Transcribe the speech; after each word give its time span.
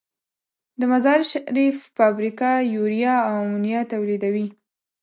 د 0.79 0.81
مزارشریف 0.91 1.77
فابریکه 1.97 2.51
یوریا 2.75 3.15
او 3.27 3.33
امونیا 3.43 3.81
تولیدوي. 3.91 4.47